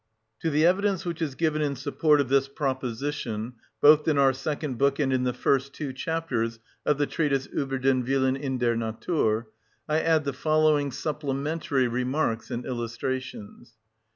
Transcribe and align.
To 0.39 0.49
the 0.49 0.65
evidence 0.65 1.05
which 1.05 1.21
is 1.21 1.35
given 1.35 1.61
in 1.61 1.75
support 1.75 2.19
of 2.19 2.27
this 2.27 2.47
proposition, 2.47 3.53
both 3.81 4.07
in 4.07 4.17
our 4.17 4.33
second 4.33 4.79
book 4.79 4.97
and 4.97 5.13
in 5.13 5.25
the 5.25 5.31
first 5.31 5.73
two 5.75 5.93
chapters 5.93 6.57
of 6.87 6.97
the 6.97 7.05
treatise 7.05 7.47
"Ueber 7.49 7.79
den 7.79 8.03
Willen 8.03 8.35
in 8.35 8.57
der 8.57 8.75
Natur," 8.75 9.49
I 9.87 9.99
add 10.01 10.23
the 10.23 10.33
following 10.33 10.89
supplementary 10.89 11.87
remarks 11.87 12.49
and 12.49 12.65
illustrations. 12.65 13.73